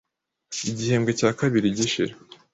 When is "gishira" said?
1.77-2.13